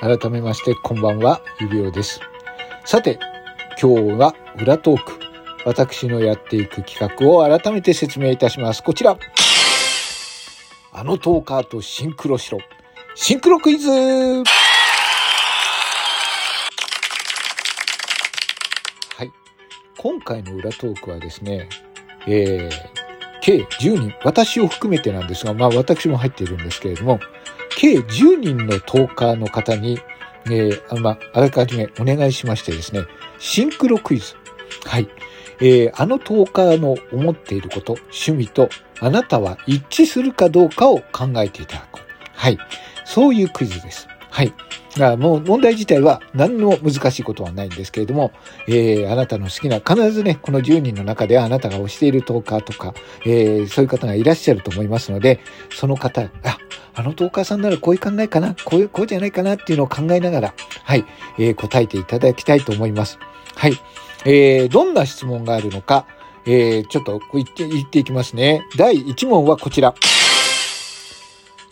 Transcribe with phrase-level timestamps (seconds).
[0.00, 2.20] 改めましてこんばんは、指輪です。
[2.84, 3.18] さて、
[3.80, 5.20] 今日は裏トーク。
[5.64, 8.82] 私のやっていく企画を改めて説明いたします。
[8.82, 9.16] こちら。
[10.92, 12.58] あのトーカーとシンクロしろ。
[13.14, 14.44] シンクロクイズは
[19.22, 19.30] い。
[19.96, 21.68] 今回の裏トークはですね、
[22.26, 22.70] えー、
[23.40, 27.20] 計10人、私を含めてなんですが、まあ私も入っているんですけれども、
[27.76, 29.98] 計10人のトーカーの方に、
[30.46, 33.02] えー、まあ、あらかじめお願いしましてですね、
[33.38, 34.34] シンクロクイズ。
[34.86, 35.08] はい。
[35.60, 38.68] えー、あのトーカーの思っていること、趣味と
[39.00, 42.00] あなたは一致するかどうかを考えていただく。
[42.34, 42.58] はい。
[43.04, 44.08] そういうクイズです。
[44.30, 44.52] はい。
[45.00, 48.32] あもう問題自体は何の難しいことはないんですけれども、
[48.68, 52.94] えー、あなたの好きな、必ずね、この10人の中ではあなたが推しているトーカーとか、
[53.26, 55.40] えー、そういう方がいらっしゃると思いますので、
[55.70, 56.58] その方、あ、
[56.96, 61.04] あのトーカーさんならこういう考えかな、こういう、こうじゃないかなっていうのを考えながら、はい、
[61.38, 63.18] えー、答えていただきたいと思います。
[63.56, 63.74] はい。
[64.24, 66.06] えー、どんな質問があるのか、
[66.46, 68.62] えー、ちょっと言って、言っていきますね。
[68.76, 69.94] 第1問はこちら。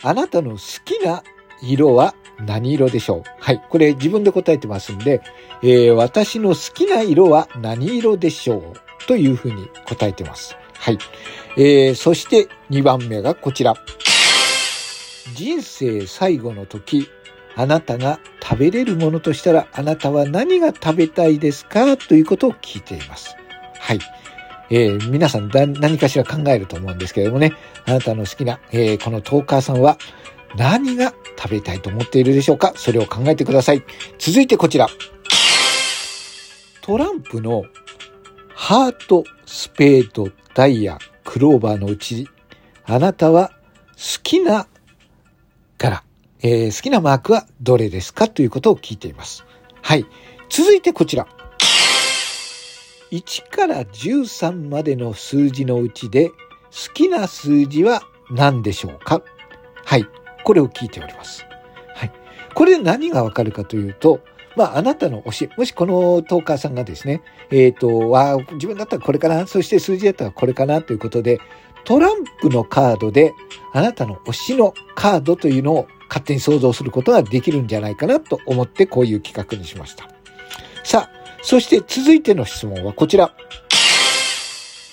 [0.03, 1.23] あなたの好きな
[1.61, 2.13] 色は
[2.45, 3.23] 何色でしょう？
[3.39, 3.63] はい。
[3.69, 5.21] これ自分で答えてますんで、
[5.61, 9.07] えー、私の好きな色は何色でしょう？
[9.07, 10.57] というふうに答えてます。
[10.73, 10.97] はい。
[11.55, 13.75] えー、そして2番目がこちら。
[15.33, 17.09] 人生最後の時、
[17.55, 21.97] あなたが食べれるものとしたら、あなたは何が食べたいですか？
[21.97, 23.35] ということを聞いています。
[23.79, 23.99] はい。
[24.69, 27.53] えー、皆さん何かしら考えると思うんですけれどもね、
[27.85, 29.97] あなたの好きな、えー、このトーカーさんは
[30.55, 32.73] 何が食べたいと思っているでしょうか？
[32.75, 33.83] それを考えてください。
[34.17, 34.87] 続いてこちら。
[36.81, 37.65] トランプの
[38.55, 42.27] ハート、スペード、ダイヤ、クローバーのうち、
[42.85, 43.51] あなたは
[43.93, 44.67] 好きな、
[46.45, 49.45] えー、好きなマークはどれですかということを聞いています。
[49.81, 50.05] はい。
[50.49, 51.25] 続いてこちら。
[53.11, 56.35] 1から13までの数字のうちで好
[56.93, 59.21] きな数字は何でしょうか？
[59.85, 60.05] はい。
[60.43, 61.45] これを聞いております。
[61.95, 62.11] はい。
[62.53, 64.19] これ何がわかるかというと、
[64.57, 67.21] まあ、あなたの推し、もしこのトーカーさんがですね、
[67.51, 71.39] えっ、ー、と、わ自分だったらこれかな、そして数字だったらこれかなということで、
[71.85, 73.33] トランプのカードで、
[73.71, 80.07] あなたの推しのカードというのを勝手に想像することができるんじゃないかなと思ってこういう企画にしました。
[80.83, 83.33] さあ、そして続いての質問はこちら。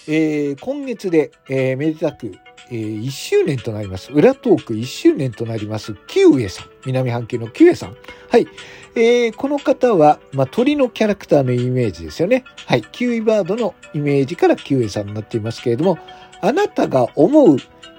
[0.08, 2.32] えー、今月で、えー、めでたく
[2.70, 4.12] えー、1周年となります。
[4.12, 5.94] 裏トーク1周年となります。
[6.06, 6.66] キウエさん。
[6.86, 7.96] 南半球のキウエさん。
[8.30, 8.46] はい。
[8.94, 12.44] えー、この方は、まあ、鳥のキャラクターのイメージですよね。
[12.66, 12.82] はい。
[12.82, 15.98] キウイバードのイメージからキウエさんになっていますけれども、
[16.40, 17.56] あなたが思う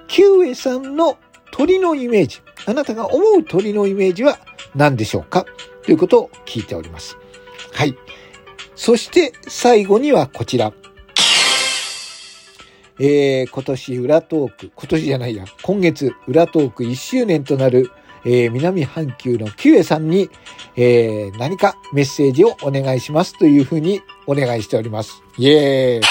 [0.07, 1.17] キウエさんの
[1.51, 2.39] 鳥のイメージ。
[2.65, 4.39] あなたが思う鳥のイメージは
[4.75, 5.45] 何でしょうか？
[5.83, 7.17] ということを聞いております。
[7.73, 7.95] はい。
[8.75, 10.73] そして最後にはこちら。
[12.99, 17.89] えー、今年裏トーク、今年じゃないや、今月裏トーク1周年となる、
[18.25, 20.29] えー、南半球のキュエさんに、
[20.75, 25.23] えー、何かメッセージをお願いしますというふうにお願いしております。
[25.39, 26.01] イエーイえー、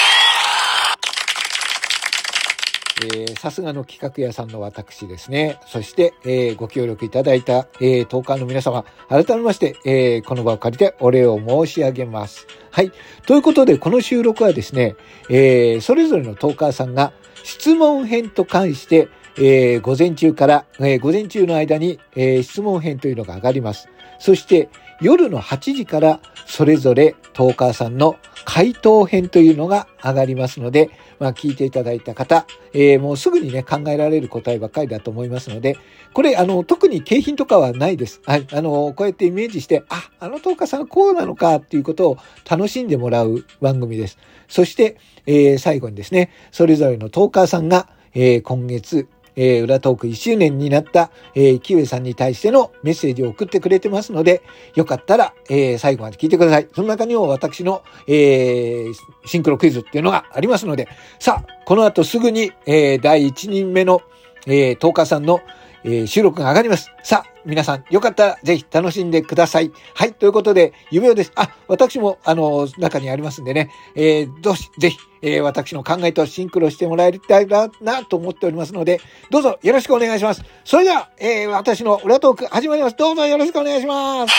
[3.39, 5.59] さすがの企画屋さんの私ですね。
[5.67, 12.47] そして、えー、ご協力いただいた、えー、トーカーの皆様、改めまして、えー、この場を借りてお礼を申し上げます。
[12.69, 12.91] はい。
[13.25, 14.95] ということで、この収録はですね、
[15.29, 17.13] えー、それぞれのトーカーさんが
[17.43, 23.89] 質問編と関して、えー、午前中から、えー、午前中の間に、えー、質問編というのが上がります。
[24.19, 24.69] そして、
[25.01, 35.77] 夜の8時からそれぞれトーカーさんの回答編というのが上がりますので、まあ聞いていただいた方、えー、もうすぐにね、考えられる答えばっかりだと思いますので、
[36.13, 38.21] これ、あの、特に景品とかはないです。
[38.25, 38.47] はい。
[38.51, 42.17] あの、こうやってイメージして、あ、あのトーカーさんこうなのかっていうことを
[42.49, 44.17] 楽しんでもらう番組です。
[44.47, 44.97] そして、
[45.27, 54.41] えー、最後にですね、それぞれのトーカーさんが、えー、今月、えー、裏トーク1周年になった、えー、キウエさんに対してのメッセージを送ってくれてますので、
[54.75, 56.67] よかったら、えー、最後まで聞いてください。
[56.73, 58.93] その中にも私の、えー、
[59.25, 60.87] シンクロクイズっていうのがありますので、
[61.19, 64.01] さあ、この後すぐに、えー、第1人目の、
[64.47, 65.41] えー、トーカさんの、
[65.83, 66.91] えー、収録が上がります。
[67.03, 69.71] さあ、皆さん、よかったらぜひ楽しんでください。
[69.95, 71.31] はい、ということで、夢をです。
[71.35, 78.99] あ、私も、あの、中にありますんでね、えー、どうし、ぜひ、えー、私の考えとシンクロしてもらいたいな、なと思っておりますので、
[79.29, 80.43] どうぞよろしくお願いします。
[80.63, 82.95] それでは、えー、私の裏トーク始まります。
[82.95, 84.33] どうぞよろしくお願いします。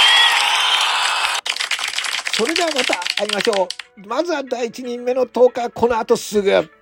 [2.35, 4.09] それではまた会いましょう。
[4.09, 6.82] まずは第一人目の10日、この後すぐ。